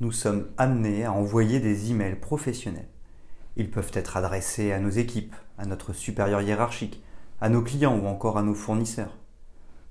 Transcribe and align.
nous 0.00 0.12
sommes 0.12 0.46
amenés 0.56 1.04
à 1.04 1.12
envoyer 1.12 1.60
des 1.60 1.90
emails 1.90 2.16
professionnels. 2.16 2.88
Ils 3.56 3.70
peuvent 3.70 3.90
être 3.92 4.16
adressés 4.16 4.72
à 4.72 4.80
nos 4.80 4.88
équipes, 4.88 5.34
à 5.58 5.66
notre 5.66 5.92
supérieur 5.92 6.40
hiérarchique, 6.40 7.02
à 7.42 7.50
nos 7.50 7.60
clients 7.60 7.98
ou 7.98 8.06
encore 8.06 8.38
à 8.38 8.42
nos 8.42 8.54
fournisseurs. 8.54 9.18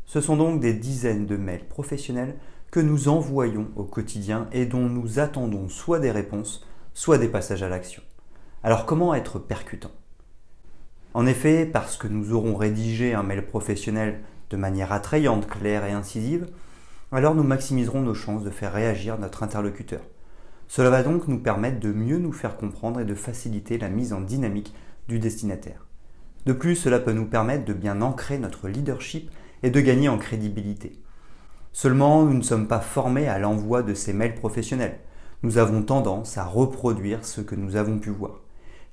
Ce 0.05 0.19
sont 0.19 0.35
donc 0.35 0.59
des 0.59 0.73
dizaines 0.73 1.27
de 1.27 1.37
mails 1.37 1.67
professionnels 1.67 2.35
que 2.71 2.79
nous 2.79 3.07
envoyons 3.07 3.69
au 3.75 3.83
quotidien 3.83 4.47
et 4.51 4.65
dont 4.65 4.89
nous 4.89 5.19
attendons 5.19 5.69
soit 5.69 5.99
des 5.99 6.11
réponses, 6.11 6.65
soit 6.95 7.19
des 7.19 7.27
passages 7.27 7.61
à 7.61 7.69
l'action. 7.69 8.01
Alors 8.63 8.87
comment 8.87 9.13
être 9.13 9.37
percutant? 9.37 9.91
En 11.13 11.27
effet, 11.27 11.67
parce 11.67 11.97
que 11.97 12.07
nous 12.07 12.33
aurons 12.33 12.55
rédigé 12.55 13.13
un 13.13 13.23
mail 13.23 13.45
professionnel 13.45 14.21
de 14.49 14.57
manière 14.57 14.91
attrayante, 14.91 15.47
claire 15.47 15.85
et 15.85 15.91
incisive, 15.91 16.47
alors 17.11 17.33
nous 17.33 17.43
maximiserons 17.43 18.01
nos 18.01 18.13
chances 18.13 18.43
de 18.43 18.49
faire 18.49 18.73
réagir 18.73 19.17
notre 19.17 19.43
interlocuteur. 19.43 20.01
Cela 20.67 20.91
va 20.91 21.01
donc 21.01 21.27
nous 21.27 21.39
permettre 21.39 21.79
de 21.79 21.91
mieux 21.91 22.19
nous 22.19 22.31
faire 22.31 22.55
comprendre 22.55 22.99
et 22.99 23.05
de 23.05 23.15
faciliter 23.15 23.79
la 23.79 23.89
mise 23.89 24.13
en 24.13 24.21
dynamique 24.21 24.75
du 25.07 25.17
destinataire. 25.17 25.87
De 26.45 26.53
plus, 26.53 26.75
cela 26.75 26.99
peut 26.99 27.11
nous 27.11 27.25
permettre 27.25 27.65
de 27.65 27.73
bien 27.73 28.01
ancrer 28.01 28.37
notre 28.37 28.67
leadership 28.67 29.31
et 29.63 29.71
de 29.71 29.81
gagner 29.81 30.07
en 30.07 30.19
crédibilité. 30.19 30.99
Seulement, 31.73 32.23
nous 32.23 32.35
ne 32.35 32.43
sommes 32.43 32.67
pas 32.67 32.79
formés 32.79 33.27
à 33.27 33.39
l'envoi 33.39 33.81
de 33.81 33.95
ces 33.95 34.13
mails 34.13 34.35
professionnels. 34.35 34.99
Nous 35.41 35.57
avons 35.57 35.81
tendance 35.81 36.37
à 36.37 36.43
reproduire 36.43 37.25
ce 37.25 37.41
que 37.41 37.55
nous 37.55 37.75
avons 37.75 37.97
pu 37.97 38.11
voir. 38.11 38.41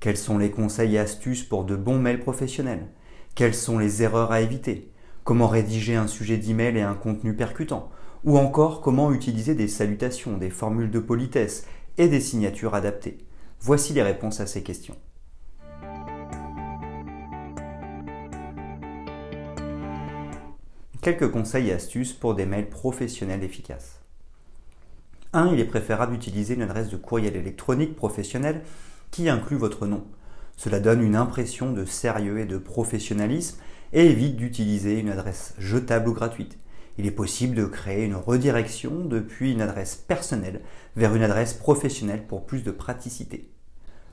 Quels 0.00 0.16
sont 0.16 0.38
les 0.38 0.50
conseils 0.50 0.96
et 0.96 0.98
astuces 0.98 1.44
pour 1.44 1.64
de 1.64 1.76
bons 1.76 1.98
mails 1.98 2.20
professionnels? 2.20 2.86
Quelles 3.34 3.54
sont 3.54 3.78
les 3.78 4.02
erreurs 4.02 4.32
à 4.32 4.40
éviter? 4.40 4.90
Comment 5.24 5.48
rédiger 5.48 5.96
un 5.96 6.06
sujet 6.06 6.38
d'email 6.38 6.78
et 6.78 6.82
un 6.82 6.94
contenu 6.94 7.34
percutant? 7.34 7.90
Ou 8.26 8.36
encore 8.38 8.80
comment 8.80 9.12
utiliser 9.12 9.54
des 9.54 9.68
salutations, 9.68 10.36
des 10.36 10.50
formules 10.50 10.90
de 10.90 10.98
politesse 10.98 11.64
et 11.96 12.08
des 12.08 12.20
signatures 12.20 12.74
adaptées? 12.74 13.18
Voici 13.60 13.92
les 13.92 14.02
réponses 14.02 14.40
à 14.40 14.46
ces 14.46 14.64
questions. 14.64 14.96
Quelques 21.00 21.30
conseils 21.30 21.68
et 21.68 21.72
astuces 21.72 22.12
pour 22.12 22.34
des 22.34 22.46
mails 22.46 22.68
professionnels 22.68 23.44
efficaces. 23.44 24.00
1. 25.32 25.52
Il 25.52 25.60
est 25.60 25.64
préférable 25.64 26.14
d'utiliser 26.14 26.54
une 26.54 26.62
adresse 26.62 26.88
de 26.88 26.96
courriel 26.96 27.36
électronique 27.36 27.94
professionnelle 27.94 28.62
qui 29.12 29.28
inclut 29.28 29.56
votre 29.56 29.86
nom. 29.86 30.04
Cela 30.56 30.80
donne 30.80 31.02
une 31.02 31.14
impression 31.14 31.72
de 31.72 31.84
sérieux 31.84 32.40
et 32.40 32.46
de 32.46 32.58
professionnalisme 32.58 33.60
et 33.92 34.06
évite 34.06 34.34
d'utiliser 34.34 34.98
une 34.98 35.10
adresse 35.10 35.54
jetable 35.58 36.08
ou 36.08 36.12
gratuite 36.12 36.58
il 36.98 37.06
est 37.06 37.10
possible 37.10 37.54
de 37.54 37.64
créer 37.64 38.04
une 38.04 38.14
redirection 38.14 39.04
depuis 39.04 39.52
une 39.52 39.60
adresse 39.60 39.94
personnelle 39.96 40.60
vers 40.96 41.14
une 41.14 41.22
adresse 41.22 41.54
professionnelle 41.54 42.26
pour 42.26 42.46
plus 42.46 42.62
de 42.62 42.70
praticité. 42.70 43.50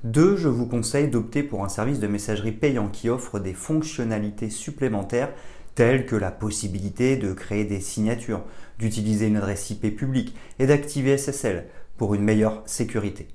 2. 0.03 0.35
Je 0.35 0.49
vous 0.49 0.65
conseille 0.65 1.07
d'opter 1.07 1.43
pour 1.43 1.63
un 1.63 1.69
service 1.69 1.99
de 1.99 2.07
messagerie 2.07 2.51
payant 2.51 2.89
qui 2.89 3.09
offre 3.09 3.39
des 3.39 3.53
fonctionnalités 3.53 4.49
supplémentaires 4.49 5.31
telles 5.75 6.05
que 6.05 6.17
la 6.17 6.29
possibilité 6.29 7.15
de 7.15 7.33
créer 7.33 7.63
des 7.63 7.79
signatures, 7.79 8.43
d'utiliser 8.79 9.27
une 9.27 9.37
adresse 9.37 9.69
IP 9.69 9.95
publique 9.95 10.35
et 10.59 10.67
d'activer 10.67 11.17
SSL 11.17 11.67
pour 11.97 12.13
une 12.15 12.23
meilleure 12.23 12.63
sécurité. 12.65 13.27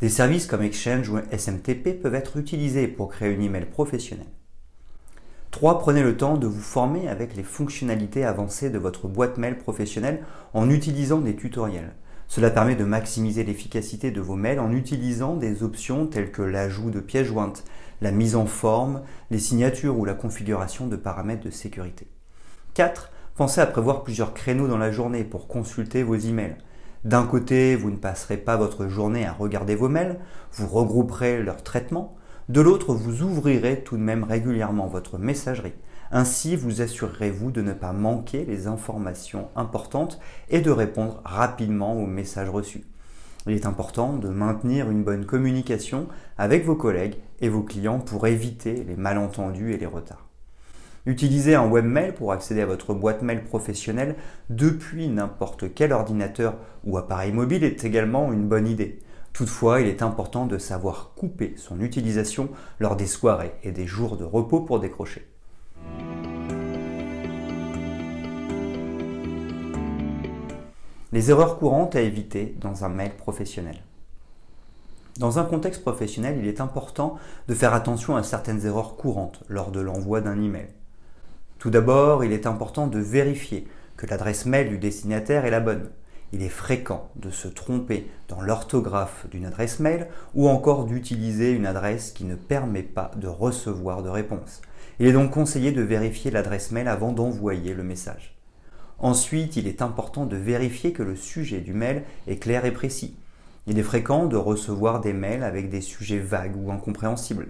Des 0.00 0.08
services 0.08 0.46
comme 0.46 0.62
Exchange 0.62 1.08
ou 1.08 1.18
SMTP 1.30 2.00
peuvent 2.00 2.14
être 2.14 2.36
utilisés 2.36 2.88
pour 2.88 3.08
créer 3.08 3.32
une 3.32 3.42
email 3.42 3.64
professionnelle. 3.64 4.26
3. 5.52 5.78
Prenez 5.78 6.02
le 6.02 6.16
temps 6.16 6.38
de 6.38 6.46
vous 6.46 6.62
former 6.62 7.08
avec 7.08 7.36
les 7.36 7.42
fonctionnalités 7.42 8.24
avancées 8.24 8.70
de 8.70 8.78
votre 8.78 9.06
boîte 9.06 9.36
mail 9.36 9.58
professionnelle 9.58 10.22
en 10.54 10.70
utilisant 10.70 11.18
des 11.18 11.36
tutoriels. 11.36 11.92
Cela 12.26 12.48
permet 12.48 12.74
de 12.74 12.84
maximiser 12.84 13.44
l'efficacité 13.44 14.10
de 14.10 14.22
vos 14.22 14.34
mails 14.34 14.60
en 14.60 14.72
utilisant 14.72 15.36
des 15.36 15.62
options 15.62 16.06
telles 16.06 16.32
que 16.32 16.40
l'ajout 16.40 16.90
de 16.90 17.00
pièces 17.00 17.26
jointes, 17.26 17.64
la 18.00 18.12
mise 18.12 18.34
en 18.34 18.46
forme, 18.46 19.02
les 19.30 19.38
signatures 19.38 19.98
ou 19.98 20.06
la 20.06 20.14
configuration 20.14 20.86
de 20.86 20.96
paramètres 20.96 21.44
de 21.44 21.50
sécurité. 21.50 22.06
4. 22.72 23.10
Pensez 23.34 23.60
à 23.60 23.66
prévoir 23.66 24.04
plusieurs 24.04 24.32
créneaux 24.32 24.68
dans 24.68 24.78
la 24.78 24.90
journée 24.90 25.22
pour 25.22 25.48
consulter 25.48 26.02
vos 26.02 26.16
emails. 26.16 26.56
D'un 27.04 27.26
côté, 27.26 27.76
vous 27.76 27.90
ne 27.90 27.96
passerez 27.96 28.38
pas 28.38 28.56
votre 28.56 28.88
journée 28.88 29.26
à 29.26 29.32
regarder 29.32 29.74
vos 29.74 29.90
mails, 29.90 30.18
vous 30.54 30.66
regrouperez 30.66 31.42
leur 31.42 31.62
traitement, 31.62 32.16
de 32.52 32.60
l'autre, 32.60 32.92
vous 32.92 33.22
ouvrirez 33.22 33.82
tout 33.82 33.96
de 33.96 34.02
même 34.02 34.24
régulièrement 34.24 34.86
votre 34.86 35.16
messagerie. 35.16 35.72
Ainsi, 36.10 36.54
vous 36.54 36.82
assurerez-vous 36.82 37.50
de 37.50 37.62
ne 37.62 37.72
pas 37.72 37.94
manquer 37.94 38.44
les 38.44 38.66
informations 38.66 39.48
importantes 39.56 40.20
et 40.50 40.60
de 40.60 40.70
répondre 40.70 41.22
rapidement 41.24 41.94
aux 41.94 42.06
messages 42.06 42.50
reçus. 42.50 42.84
Il 43.46 43.54
est 43.54 43.64
important 43.64 44.12
de 44.12 44.28
maintenir 44.28 44.90
une 44.90 45.02
bonne 45.02 45.24
communication 45.24 46.08
avec 46.36 46.66
vos 46.66 46.76
collègues 46.76 47.16
et 47.40 47.48
vos 47.48 47.62
clients 47.62 48.00
pour 48.00 48.26
éviter 48.26 48.84
les 48.86 48.96
malentendus 48.96 49.72
et 49.72 49.78
les 49.78 49.86
retards. 49.86 50.28
Utiliser 51.06 51.54
un 51.54 51.70
webmail 51.70 52.12
pour 52.12 52.32
accéder 52.32 52.60
à 52.60 52.66
votre 52.66 52.92
boîte 52.92 53.22
mail 53.22 53.44
professionnelle 53.44 54.14
depuis 54.50 55.08
n'importe 55.08 55.72
quel 55.74 55.94
ordinateur 55.94 56.56
ou 56.84 56.98
appareil 56.98 57.32
mobile 57.32 57.64
est 57.64 57.82
également 57.86 58.30
une 58.30 58.46
bonne 58.46 58.68
idée. 58.68 58.98
Toutefois, 59.32 59.80
il 59.80 59.86
est 59.86 60.02
important 60.02 60.44
de 60.46 60.58
savoir 60.58 61.12
couper 61.16 61.54
son 61.56 61.80
utilisation 61.80 62.50
lors 62.80 62.96
des 62.96 63.06
soirées 63.06 63.54
et 63.62 63.72
des 63.72 63.86
jours 63.86 64.16
de 64.16 64.24
repos 64.24 64.60
pour 64.60 64.78
décrocher. 64.78 65.26
Les 71.12 71.30
erreurs 71.30 71.58
courantes 71.58 71.96
à 71.96 72.00
éviter 72.00 72.56
dans 72.60 72.84
un 72.84 72.88
mail 72.88 73.16
professionnel. 73.16 73.82
Dans 75.18 75.38
un 75.38 75.44
contexte 75.44 75.82
professionnel, 75.82 76.38
il 76.38 76.48
est 76.48 76.60
important 76.60 77.18
de 77.48 77.54
faire 77.54 77.74
attention 77.74 78.16
à 78.16 78.22
certaines 78.22 78.64
erreurs 78.64 78.96
courantes 78.96 79.42
lors 79.48 79.70
de 79.70 79.80
l'envoi 79.80 80.20
d'un 80.22 80.40
email. 80.42 80.68
Tout 81.58 81.70
d'abord, 81.70 82.24
il 82.24 82.32
est 82.32 82.46
important 82.46 82.86
de 82.86 82.98
vérifier 82.98 83.68
que 83.96 84.06
l'adresse 84.06 84.46
mail 84.46 84.68
du 84.68 84.78
destinataire 84.78 85.44
est 85.44 85.50
la 85.50 85.60
bonne 85.60 85.90
il 86.32 86.42
est 86.42 86.48
fréquent 86.48 87.10
de 87.16 87.30
se 87.30 87.46
tromper 87.46 88.10
dans 88.28 88.40
l'orthographe 88.40 89.26
d'une 89.30 89.44
adresse 89.44 89.80
mail 89.80 90.08
ou 90.34 90.48
encore 90.48 90.86
d'utiliser 90.86 91.52
une 91.52 91.66
adresse 91.66 92.10
qui 92.12 92.24
ne 92.24 92.34
permet 92.34 92.82
pas 92.82 93.10
de 93.16 93.26
recevoir 93.28 94.02
de 94.02 94.08
réponse. 94.08 94.62
Il 94.98 95.06
est 95.06 95.12
donc 95.12 95.30
conseillé 95.30 95.72
de 95.72 95.82
vérifier 95.82 96.30
l'adresse 96.30 96.70
mail 96.70 96.88
avant 96.88 97.12
d'envoyer 97.12 97.74
le 97.74 97.82
message. 97.82 98.34
Ensuite, 98.98 99.56
il 99.56 99.66
est 99.66 99.82
important 99.82 100.26
de 100.26 100.36
vérifier 100.36 100.92
que 100.92 101.02
le 101.02 101.16
sujet 101.16 101.60
du 101.60 101.74
mail 101.74 102.04
est 102.26 102.36
clair 102.36 102.64
et 102.64 102.72
précis. 102.72 103.16
Il 103.66 103.78
est 103.78 103.82
fréquent 103.82 104.26
de 104.26 104.36
recevoir 104.36 105.00
des 105.00 105.12
mails 105.12 105.42
avec 105.42 105.68
des 105.68 105.80
sujets 105.80 106.18
vagues 106.18 106.56
ou 106.56 106.70
incompréhensibles. 106.72 107.48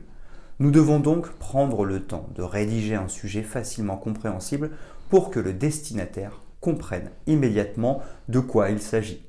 Nous 0.59 0.71
devons 0.71 0.99
donc 0.99 1.31
prendre 1.33 1.85
le 1.85 2.03
temps 2.03 2.29
de 2.35 2.43
rédiger 2.43 2.95
un 2.95 3.09
sujet 3.09 3.43
facilement 3.43 3.97
compréhensible 3.97 4.71
pour 5.09 5.31
que 5.31 5.41
le 5.41 5.53
destinataire 5.53 6.41
comprennent 6.63 7.11
immédiatement 7.27 8.01
de 8.31 8.41
quoi 8.41 8.71
il 8.71 8.81
s'agit. 8.81 9.23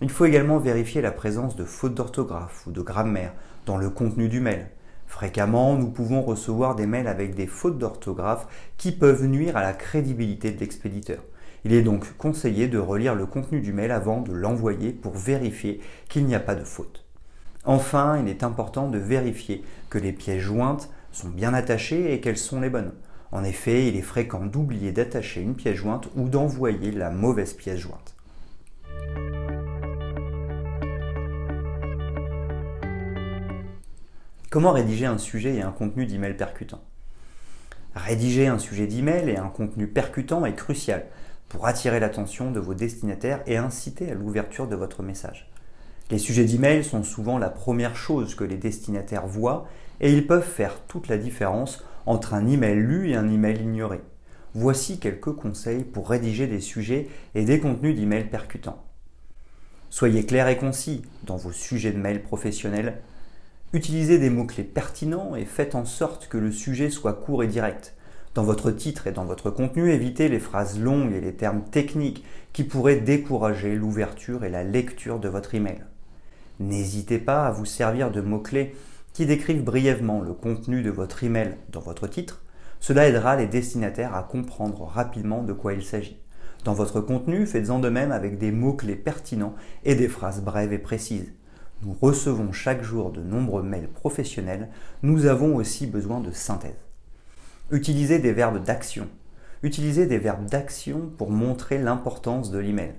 Il 0.00 0.10
faut 0.10 0.26
également 0.26 0.58
vérifier 0.58 1.00
la 1.00 1.10
présence 1.10 1.56
de 1.56 1.64
fautes 1.64 1.94
d'orthographe 1.94 2.64
ou 2.66 2.70
de 2.70 2.82
grammaire 2.82 3.32
dans 3.66 3.78
le 3.78 3.90
contenu 3.90 4.28
du 4.28 4.38
mail. 4.38 4.68
Fréquemment, 5.06 5.76
nous 5.76 5.90
pouvons 5.90 6.22
recevoir 6.22 6.76
des 6.76 6.86
mails 6.86 7.08
avec 7.08 7.34
des 7.34 7.46
fautes 7.46 7.78
d'orthographe 7.78 8.46
qui 8.78 8.92
peuvent 8.92 9.26
nuire 9.26 9.56
à 9.56 9.62
la 9.62 9.72
crédibilité 9.72 10.52
de 10.52 10.60
l'expéditeur. 10.60 11.22
Il 11.64 11.72
est 11.72 11.82
donc 11.82 12.16
conseillé 12.16 12.68
de 12.68 12.78
relire 12.78 13.14
le 13.14 13.26
contenu 13.26 13.60
du 13.60 13.72
mail 13.72 13.90
avant 13.90 14.20
de 14.20 14.32
l'envoyer 14.32 14.92
pour 14.92 15.12
vérifier 15.12 15.80
qu'il 16.08 16.26
n'y 16.26 16.34
a 16.34 16.40
pas 16.40 16.54
de 16.54 16.64
faute. 16.64 17.04
Enfin, 17.64 18.18
il 18.18 18.28
est 18.28 18.42
important 18.42 18.88
de 18.88 18.98
vérifier 18.98 19.62
que 19.88 19.98
les 19.98 20.12
pièces 20.12 20.42
jointes 20.42 20.90
sont 21.12 21.28
bien 21.28 21.54
attachées 21.54 22.12
et 22.12 22.20
qu'elles 22.20 22.36
sont 22.36 22.60
les 22.60 22.70
bonnes. 22.70 22.92
En 23.32 23.44
effet, 23.44 23.88
il 23.88 23.96
est 23.96 24.02
fréquent 24.02 24.44
d'oublier 24.44 24.92
d'attacher 24.92 25.40
une 25.40 25.54
pièce 25.54 25.76
jointe 25.76 26.08
ou 26.16 26.28
d'envoyer 26.28 26.90
la 26.90 27.10
mauvaise 27.10 27.54
pièce 27.54 27.80
jointe. 27.80 28.14
Comment 34.50 34.72
rédiger 34.72 35.06
un 35.06 35.16
sujet 35.16 35.54
et 35.54 35.62
un 35.62 35.72
contenu 35.72 36.04
d'email 36.04 36.34
percutant? 36.34 36.82
Rédiger 37.94 38.48
un 38.48 38.58
sujet 38.58 38.86
d'email 38.86 39.30
et 39.30 39.38
un 39.38 39.48
contenu 39.48 39.86
percutant 39.86 40.44
est 40.44 40.54
crucial 40.54 41.06
pour 41.48 41.66
attirer 41.66 42.00
l'attention 42.00 42.50
de 42.50 42.60
vos 42.60 42.74
destinataires 42.74 43.42
et 43.46 43.56
inciter 43.56 44.10
à 44.10 44.14
l'ouverture 44.14 44.68
de 44.68 44.76
votre 44.76 45.02
message. 45.02 45.48
Les 46.10 46.18
sujets 46.18 46.44
d'email 46.44 46.84
sont 46.84 47.02
souvent 47.02 47.38
la 47.38 47.48
première 47.48 47.96
chose 47.96 48.34
que 48.34 48.44
les 48.44 48.58
destinataires 48.58 49.26
voient 49.26 49.66
et 50.02 50.12
ils 50.12 50.26
peuvent 50.26 50.46
faire 50.46 50.80
toute 50.86 51.08
la 51.08 51.16
différence 51.16 51.82
entre 52.06 52.34
un 52.34 52.46
email 52.46 52.76
lu 52.76 53.10
et 53.10 53.16
un 53.16 53.28
email 53.28 53.60
ignoré. 53.60 54.00
Voici 54.54 54.98
quelques 54.98 55.32
conseils 55.32 55.84
pour 55.84 56.10
rédiger 56.10 56.46
des 56.46 56.60
sujets 56.60 57.08
et 57.34 57.44
des 57.44 57.58
contenus 57.58 57.96
d'email 57.96 58.24
percutants. 58.24 58.84
Soyez 59.88 60.24
clair 60.24 60.48
et 60.48 60.56
concis 60.56 61.02
dans 61.24 61.36
vos 61.36 61.52
sujets 61.52 61.92
de 61.92 61.98
mail 61.98 62.22
professionnels. 62.22 62.98
Utilisez 63.72 64.18
des 64.18 64.30
mots-clés 64.30 64.64
pertinents 64.64 65.36
et 65.36 65.44
faites 65.44 65.74
en 65.74 65.84
sorte 65.84 66.28
que 66.28 66.38
le 66.38 66.52
sujet 66.52 66.90
soit 66.90 67.14
court 67.14 67.42
et 67.42 67.46
direct. 67.46 67.94
Dans 68.34 68.42
votre 68.42 68.70
titre 68.70 69.06
et 69.06 69.12
dans 69.12 69.24
votre 69.24 69.50
contenu, 69.50 69.90
évitez 69.90 70.28
les 70.28 70.38
phrases 70.38 70.80
longues 70.80 71.12
et 71.12 71.20
les 71.20 71.34
termes 71.34 71.64
techniques 71.70 72.24
qui 72.52 72.64
pourraient 72.64 73.00
décourager 73.00 73.74
l'ouverture 73.74 74.44
et 74.44 74.50
la 74.50 74.64
lecture 74.64 75.18
de 75.18 75.28
votre 75.28 75.54
email. 75.54 75.84
N'hésitez 76.58 77.18
pas 77.18 77.46
à 77.46 77.50
vous 77.50 77.66
servir 77.66 78.10
de 78.10 78.20
mots-clés 78.20 78.74
qui 79.12 79.26
décrivent 79.26 79.64
brièvement 79.64 80.20
le 80.20 80.32
contenu 80.32 80.82
de 80.82 80.90
votre 80.90 81.24
email 81.24 81.56
dans 81.70 81.80
votre 81.80 82.06
titre. 82.06 82.42
Cela 82.80 83.08
aidera 83.08 83.36
les 83.36 83.46
destinataires 83.46 84.14
à 84.14 84.22
comprendre 84.22 84.84
rapidement 84.84 85.42
de 85.42 85.52
quoi 85.52 85.74
il 85.74 85.82
s'agit. 85.82 86.18
Dans 86.64 86.74
votre 86.74 87.00
contenu, 87.00 87.46
faites-en 87.46 87.78
de 87.78 87.88
même 87.88 88.12
avec 88.12 88.38
des 88.38 88.52
mots-clés 88.52 88.96
pertinents 88.96 89.54
et 89.84 89.94
des 89.94 90.08
phrases 90.08 90.42
brèves 90.42 90.72
et 90.72 90.78
précises. 90.78 91.32
Nous 91.82 91.96
recevons 92.00 92.52
chaque 92.52 92.82
jour 92.82 93.10
de 93.10 93.20
nombreux 93.20 93.62
mails 93.62 93.88
professionnels, 93.88 94.68
nous 95.02 95.26
avons 95.26 95.56
aussi 95.56 95.86
besoin 95.86 96.20
de 96.20 96.30
synthèse. 96.30 96.78
Utilisez 97.72 98.20
des 98.20 98.32
verbes 98.32 98.62
d'action. 98.62 99.08
Utilisez 99.64 100.06
des 100.06 100.18
verbes 100.18 100.46
d'action 100.46 101.10
pour 101.18 101.30
montrer 101.30 101.78
l'importance 101.78 102.50
de 102.50 102.58
l'email. 102.58 102.94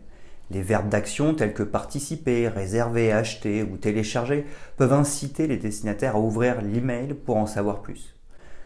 Les 0.54 0.62
verbes 0.62 0.90
d'action 0.90 1.34
tels 1.34 1.56
que 1.56 1.64
participer, 1.64 2.48
réserver, 2.48 3.12
acheter 3.12 3.64
ou 3.64 3.76
télécharger 3.76 4.46
peuvent 4.78 4.94
inciter 4.94 5.48
les 5.48 5.58
destinataires 5.58 6.16
à 6.16 6.20
ouvrir 6.20 6.62
l'email 6.62 7.16
pour 7.16 7.38
en 7.38 7.48
savoir 7.48 7.82
plus. 7.82 8.14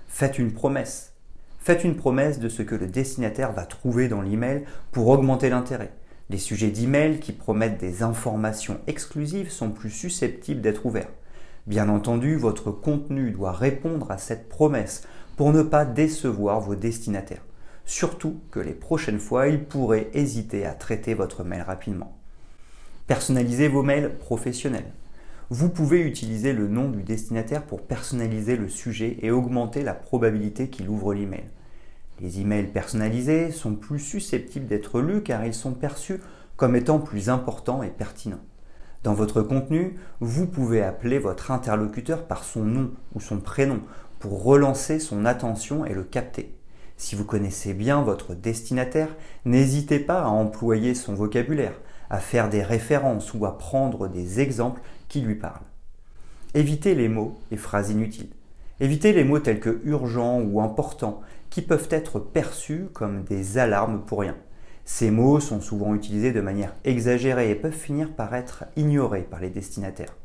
Faites 0.09 0.37
une 0.37 0.51
promesse. 0.51 1.13
Faites 1.59 1.85
une 1.85 1.95
promesse 1.95 2.39
de 2.39 2.49
ce 2.49 2.61
que 2.61 2.75
le 2.75 2.87
destinataire 2.87 3.53
va 3.53 3.65
trouver 3.65 4.09
dans 4.09 4.21
l'email 4.21 4.65
pour 4.91 5.07
augmenter 5.07 5.49
l'intérêt. 5.49 5.93
Les 6.29 6.39
sujets 6.39 6.71
d'email 6.71 7.21
qui 7.21 7.31
promettent 7.31 7.79
des 7.79 8.03
informations 8.03 8.81
exclusives 8.87 9.49
sont 9.49 9.69
plus 9.69 9.89
susceptibles 9.89 10.59
d'être 10.59 10.85
ouverts. 10.85 11.11
Bien 11.67 11.87
entendu, 11.87 12.35
votre 12.35 12.69
contenu 12.69 13.31
doit 13.31 13.53
répondre 13.53 14.11
à 14.11 14.17
cette 14.17 14.49
promesse 14.49 15.03
pour 15.37 15.53
ne 15.53 15.63
pas 15.63 15.85
décevoir 15.85 16.59
vos 16.59 16.75
destinataires. 16.75 17.45
Surtout 17.87 18.41
que 18.51 18.59
les 18.59 18.73
prochaines 18.73 19.17
fois, 19.17 19.47
ils 19.47 19.63
pourraient 19.63 20.09
hésiter 20.13 20.65
à 20.65 20.73
traiter 20.73 21.13
votre 21.13 21.45
mail 21.45 21.61
rapidement. 21.61 22.17
Personnalisez 23.07 23.69
vos 23.69 23.81
mails 23.81 24.17
professionnels. 24.17 24.91
Vous 25.49 25.69
pouvez 25.69 26.01
utiliser 26.01 26.51
le 26.51 26.67
nom 26.67 26.89
du 26.89 27.01
destinataire 27.01 27.63
pour 27.63 27.81
personnaliser 27.81 28.57
le 28.57 28.67
sujet 28.67 29.15
et 29.21 29.31
augmenter 29.31 29.83
la 29.83 29.93
probabilité 29.93 30.67
qu'il 30.67 30.89
ouvre 30.89 31.13
l'email. 31.13 31.45
Les 32.19 32.41
emails 32.41 32.67
personnalisés 32.67 33.51
sont 33.51 33.75
plus 33.75 33.99
susceptibles 33.99 34.67
d'être 34.67 34.99
lus 34.99 35.23
car 35.23 35.45
ils 35.45 35.53
sont 35.53 35.73
perçus 35.73 36.19
comme 36.57 36.75
étant 36.75 36.99
plus 36.99 37.29
importants 37.29 37.83
et 37.83 37.89
pertinents. 37.89 38.43
Dans 39.03 39.13
votre 39.13 39.41
contenu, 39.41 39.95
vous 40.19 40.45
pouvez 40.45 40.83
appeler 40.83 41.19
votre 41.19 41.51
interlocuteur 41.51 42.25
par 42.25 42.43
son 42.43 42.65
nom 42.65 42.91
ou 43.15 43.21
son 43.21 43.39
prénom 43.39 43.79
pour 44.19 44.43
relancer 44.43 44.99
son 44.99 45.23
attention 45.23 45.85
et 45.85 45.93
le 45.93 46.03
capter. 46.03 46.56
Si 46.97 47.15
vous 47.15 47.25
connaissez 47.25 47.75
bien 47.75 48.01
votre 48.01 48.33
destinataire, 48.33 49.15
n'hésitez 49.45 49.99
pas 49.99 50.23
à 50.23 50.27
employer 50.27 50.95
son 50.95 51.13
vocabulaire, 51.13 51.79
à 52.09 52.19
faire 52.19 52.49
des 52.49 52.63
références 52.63 53.35
ou 53.35 53.45
à 53.45 53.57
prendre 53.57 54.07
des 54.07 54.39
exemples 54.39 54.81
qui 55.07 55.21
lui 55.21 55.35
parlent. 55.35 55.61
Évitez 56.55 56.95
les 56.95 57.07
mots 57.07 57.37
et 57.51 57.57
phrases 57.57 57.91
inutiles. 57.91 58.31
Évitez 58.79 59.13
les 59.13 59.23
mots 59.23 59.39
tels 59.39 59.59
que 59.59 59.79
urgent 59.85 60.41
ou 60.41 60.59
important 60.59 61.21
qui 61.51 61.61
peuvent 61.61 61.87
être 61.91 62.19
perçus 62.19 62.87
comme 62.93 63.23
des 63.23 63.59
alarmes 63.59 64.01
pour 64.01 64.21
rien. 64.21 64.35
Ces 64.83 65.11
mots 65.11 65.39
sont 65.39 65.61
souvent 65.61 65.93
utilisés 65.93 66.31
de 66.31 66.41
manière 66.41 66.73
exagérée 66.83 67.51
et 67.51 67.55
peuvent 67.55 67.71
finir 67.73 68.11
par 68.13 68.33
être 68.33 68.65
ignorés 68.75 69.21
par 69.29 69.39
les 69.39 69.49
destinataires. 69.49 70.15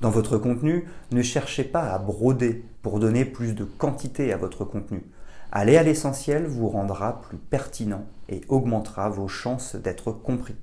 Dans 0.00 0.10
votre 0.10 0.38
contenu, 0.38 0.86
ne 1.12 1.22
cherchez 1.22 1.64
pas 1.64 1.92
à 1.92 1.98
broder 1.98 2.64
pour 2.82 2.98
donner 2.98 3.24
plus 3.24 3.54
de 3.54 3.64
quantité 3.64 4.32
à 4.32 4.36
votre 4.36 4.64
contenu. 4.64 5.02
Aller 5.52 5.76
à 5.76 5.82
l'essentiel 5.82 6.46
vous 6.46 6.68
rendra 6.68 7.20
plus 7.20 7.38
pertinent 7.38 8.04
et 8.28 8.40
augmentera 8.48 9.08
vos 9.08 9.28
chances 9.28 9.76
d'être 9.76 10.12
compris. 10.12 10.56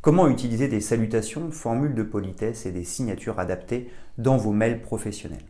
Comment 0.00 0.28
utiliser 0.28 0.68
des 0.68 0.82
salutations, 0.82 1.50
formules 1.50 1.94
de 1.94 2.02
politesse 2.02 2.66
et 2.66 2.72
des 2.72 2.84
signatures 2.84 3.38
adaptées 3.38 3.90
dans 4.18 4.36
vos 4.36 4.52
mails 4.52 4.82
professionnels? 4.82 5.46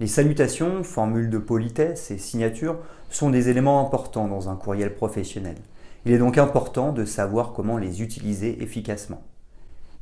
Les 0.00 0.08
salutations, 0.08 0.82
formules 0.82 1.30
de 1.30 1.38
politesse 1.38 2.10
et 2.10 2.18
signatures 2.18 2.76
sont 3.08 3.30
des 3.30 3.48
éléments 3.48 3.80
importants 3.80 4.28
dans 4.28 4.50
un 4.50 4.56
courriel 4.56 4.94
professionnel. 4.94 5.56
Il 6.04 6.12
est 6.12 6.18
donc 6.18 6.38
important 6.38 6.92
de 6.92 7.04
savoir 7.04 7.52
comment 7.52 7.78
les 7.78 8.02
utiliser 8.02 8.62
efficacement. 8.62 9.22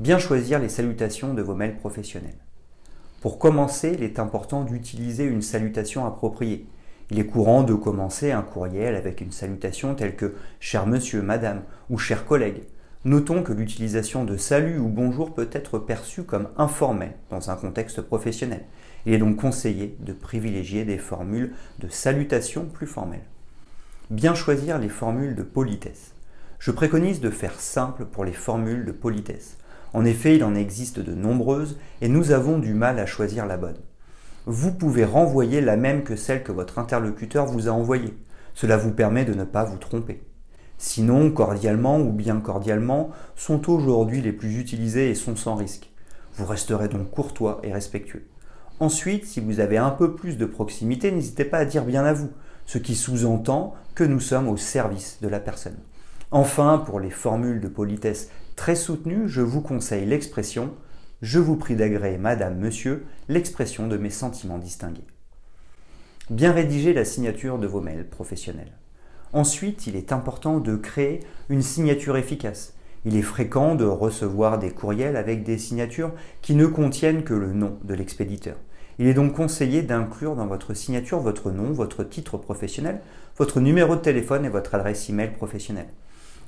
Bien 0.01 0.19
choisir 0.19 0.59
les 0.59 0.69
salutations 0.69 1.35
de 1.35 1.43
vos 1.43 1.55
mails 1.55 1.77
professionnels. 1.77 2.35
Pour 3.21 3.39
commencer, 3.39 3.93
il 3.97 4.03
est 4.03 4.19
important 4.19 4.65
d'utiliser 4.65 5.23
une 5.23 5.41
salutation 5.41 6.05
appropriée. 6.05 6.67
Il 7.13 7.21
est 7.21 7.27
courant 7.27 7.63
de 7.63 7.75
commencer 7.75 8.33
un 8.33 8.43
courriel 8.43 8.97
avec 8.97 9.21
une 9.21 9.31
salutation 9.31 9.95
telle 9.95 10.17
que 10.17 10.35
cher 10.59 10.89
monsieur, 10.89 11.23
madame 11.23 11.63
ou 11.91 11.99
cher 11.99 12.27
collègue 12.27 12.65
Notons 13.05 13.45
que 13.45 13.53
l'utilisation 13.53 14.25
de 14.25 14.37
salut 14.37 14.79
ou 14.79 14.89
bonjour 14.89 15.33
peut 15.33 15.49
être 15.53 15.79
perçue 15.79 16.25
comme 16.25 16.49
informelle 16.57 17.15
dans 17.31 17.53
un 17.53 17.57
contexte 17.57 18.01
professionnel. 18.01 18.65
Il 19.07 19.13
est 19.13 19.19
donc 19.19 19.37
conseillé 19.37 19.97
de 20.01 20.13
privilégier 20.13 20.85
des 20.85 20.99
formules 20.99 21.53
de 21.79 21.89
salutation 21.89 22.65
plus 22.65 22.89
formelles. 22.89 23.29
Bien 24.11 24.35
choisir 24.35 24.81
les 24.81 24.89
formules 24.89 25.37
de 25.37 25.45
politesse. 25.45 26.15
Je 26.59 26.73
préconise 26.73 27.21
de 27.21 27.31
faire 27.31 27.61
simple 27.61 28.07
pour 28.07 28.25
les 28.25 28.33
formules 28.33 28.87
de 28.87 28.93
politesse. 28.93 29.57
En 29.95 30.05
effet, 30.05 30.35
il 30.35 30.45
en 30.45 30.57
existe 30.57 30.99
de 30.99 31.15
nombreuses 31.15 31.79
et 32.01 32.09
nous 32.09 32.33
avons 32.33 32.59
du 32.59 32.75
mal 32.75 32.99
à 32.99 33.07
choisir 33.07 33.47
la 33.47 33.57
bonne. 33.57 33.79
Vous 34.45 34.73
pouvez 34.73 35.05
renvoyer 35.05 35.61
la 35.61 35.77
même 35.77 36.03
que 36.03 36.17
celle 36.17 36.43
que 36.43 36.53
votre 36.53 36.81
interlocuteur 36.81 37.47
vous 37.47 37.69
a 37.69 37.71
envoyée. 37.71 38.13
Cela 38.55 38.77
vous 38.77 38.91
permet 38.91 39.25
de 39.25 39.35
ne 39.35 39.45
pas 39.45 39.65
vous 39.65 39.79
tromper. 39.79 40.21
Sinon, 40.79 41.31
cordialement 41.31 42.01
ou 42.01 42.11
bien 42.11 42.41
cordialement 42.41 43.11
sont 43.37 43.71
aujourd'hui 43.71 44.21
les 44.21 44.33
plus 44.33 44.59
utilisés 44.59 45.11
et 45.11 45.15
sont 45.15 45.37
sans 45.37 45.55
risque. 45.55 45.91
Vous 46.35 46.45
resterez 46.45 46.89
donc 46.89 47.13
courtois 47.13 47.61
et 47.63 47.73
respectueux. 47.73 48.27
Ensuite, 48.81 49.25
si 49.25 49.39
vous 49.39 49.61
avez 49.61 49.79
un 49.79 49.91
peu 49.91 50.17
plus 50.17 50.37
de 50.37 50.45
proximité, 50.45 51.13
n'hésitez 51.13 51.45
pas 51.45 51.59
à 51.59 51.65
dire 51.65 51.85
bien 51.85 52.05
à 52.05 52.13
vous, 52.13 52.31
ce 52.67 52.79
qui 52.79 52.97
sous-entend 52.97 53.75
que 53.95 54.03
nous 54.03 54.19
sommes 54.19 54.49
au 54.49 54.57
service 54.57 55.19
de 55.23 55.29
la 55.29 55.39
personne. 55.39 55.77
Enfin, 56.33 56.83
pour 56.85 56.99
les 56.99 57.11
formules 57.11 57.61
de 57.61 57.69
politesse 57.69 58.29
très 58.57 58.77
soutenues, 58.77 59.29
je 59.29 59.41
vous 59.41 59.61
conseille 59.61 60.07
l'expression 60.07 60.75
Je 61.23 61.39
vous 61.39 61.57
prie 61.57 61.77
d'agréer, 61.77 62.19
madame, 62.19 62.59
monsieur, 62.59 63.05
l'expression 63.29 63.87
de 63.87 63.97
mes 63.97 64.11
sentiments 64.11 64.59
distingués. 64.59 65.07
Bien 66.31 66.53
rédiger 66.53 66.93
la 66.93 67.05
signature 67.05 67.59
de 67.59 67.67
vos 67.67 67.81
mails 67.81 68.09
professionnels. 68.09 68.73
Ensuite, 69.33 69.87
il 69.87 69.97
est 69.97 70.13
important 70.13 70.61
de 70.61 70.77
créer 70.77 71.21
une 71.49 71.63
signature 71.63 72.17
efficace. 72.17 72.75
Il 73.05 73.17
est 73.17 73.23
fréquent 73.23 73.75
de 73.75 73.85
recevoir 73.85 74.59
des 74.59 74.71
courriels 74.71 75.17
avec 75.17 75.43
des 75.43 75.59
signatures 75.59 76.13
qui 76.41 76.55
ne 76.55 76.67
contiennent 76.67 77.25
que 77.25 77.35
le 77.35 77.53
nom 77.53 77.79
de 77.85 77.95
l'expéditeur. 77.95 78.57
Il 78.99 79.07
est 79.07 79.15
donc 79.15 79.35
conseillé 79.35 79.83
d'inclure 79.83 80.37
dans 80.37 80.47
votre 80.47 80.73
signature 80.73 81.19
votre 81.19 81.51
nom, 81.51 81.73
votre 81.73 82.05
titre 82.05 82.39
professionnel, 82.39 83.01
votre 83.37 83.61
numéro 83.61 83.97
de 83.97 84.01
téléphone 84.01 84.45
et 84.45 84.51
votre 84.51 84.75
adresse 84.75 85.11
email 85.11 85.33
professionnelle. 85.33 85.89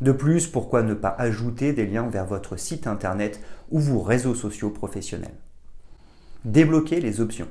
De 0.00 0.12
plus, 0.12 0.46
pourquoi 0.46 0.82
ne 0.82 0.94
pas 0.94 1.14
ajouter 1.18 1.72
des 1.72 1.86
liens 1.86 2.08
vers 2.08 2.26
votre 2.26 2.58
site 2.58 2.86
internet 2.86 3.40
ou 3.70 3.80
vos 3.80 4.00
réseaux 4.00 4.34
sociaux 4.34 4.70
professionnels? 4.70 5.34
Débloquer 6.44 7.00
les 7.00 7.20
options. 7.20 7.48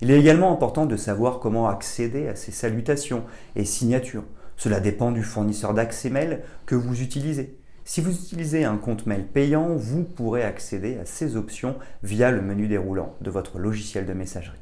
Il 0.00 0.10
est 0.10 0.20
également 0.20 0.52
important 0.52 0.86
de 0.86 0.96
savoir 0.96 1.40
comment 1.40 1.68
accéder 1.68 2.28
à 2.28 2.36
ces 2.36 2.52
salutations 2.52 3.24
et 3.56 3.64
signatures. 3.64 4.24
Cela 4.56 4.78
dépend 4.78 5.10
du 5.10 5.24
fournisseur 5.24 5.74
d'accès 5.74 6.08
mail 6.08 6.42
que 6.66 6.76
vous 6.76 7.02
utilisez. 7.02 7.58
Si 7.84 8.00
vous 8.00 8.12
utilisez 8.12 8.64
un 8.64 8.76
compte 8.76 9.06
mail 9.06 9.26
payant, 9.26 9.74
vous 9.74 10.04
pourrez 10.04 10.44
accéder 10.44 10.98
à 10.98 11.06
ces 11.06 11.36
options 11.36 11.76
via 12.02 12.30
le 12.30 12.42
menu 12.42 12.68
déroulant 12.68 13.14
de 13.22 13.30
votre 13.30 13.58
logiciel 13.58 14.06
de 14.06 14.12
messagerie. 14.12 14.58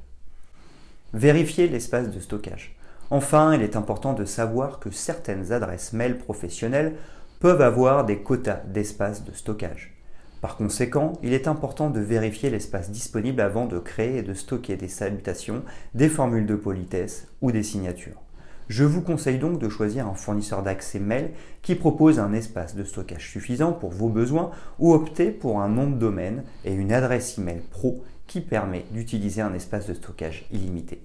Vérifiez 1.13 1.69
l'espace 1.69 2.11
de 2.11 2.21
stockage. 2.21 2.77
Enfin, 3.11 3.55
il 3.55 3.63
est 3.63 3.77
important 3.77 4.13
de 4.13 4.25
savoir 4.25 4.79
que 4.79 4.91
certaines 4.91 5.53
adresses 5.53 5.93
mail 5.93 6.19
professionnelles 6.19 6.95
peuvent 7.41 7.63
avoir 7.63 8.05
des 8.05 8.19
quotas 8.19 8.63
d'espace 8.67 9.25
de 9.25 9.33
stockage. 9.33 9.97
Par 10.41 10.57
conséquent, 10.57 11.15
il 11.23 11.33
est 11.33 11.49
important 11.49 11.91
de 11.91 12.01
vérifier 12.01 12.51
l'espace 12.51 12.91
disponible 12.91 13.41
avant 13.41 13.67
de 13.67 13.79
créer 13.79 14.19
et 14.19 14.23
de 14.23 14.35
stocker 14.35 14.77
des 14.77 14.89
salutations, 14.89 15.63
des 15.95 16.09
formules 16.09 16.47
de 16.47 16.57
politesse 16.57 17.29
ou 17.41 17.51
des 17.51 17.63
signatures. 17.63 18.21
Je 18.69 18.85
vous 18.85 19.01
conseille 19.01 19.39
donc 19.39 19.61
de 19.61 19.69
choisir 19.69 20.09
un 20.09 20.15
fournisseur 20.15 20.63
d'accès 20.63 20.99
mail 20.99 21.31
qui 21.63 21.75
propose 21.75 22.19
un 22.19 22.33
espace 22.33 22.75
de 22.75 22.85
stockage 22.85 23.31
suffisant 23.31 23.73
pour 23.73 23.91
vos 23.91 24.09
besoins 24.09 24.51
ou 24.79 24.93
opter 24.93 25.31
pour 25.31 25.61
un 25.61 25.69
nom 25.69 25.89
de 25.89 25.97
domaine 25.97 26.43
et 26.65 26.73
une 26.73 26.93
adresse 26.93 27.39
email 27.39 27.63
pro 27.71 28.05
qui 28.27 28.41
permet 28.41 28.85
d'utiliser 28.91 29.41
un 29.41 29.55
espace 29.55 29.87
de 29.87 29.95
stockage 29.95 30.47
illimité. 30.51 31.01